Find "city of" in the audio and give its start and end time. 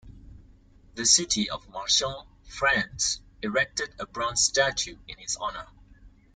1.05-1.67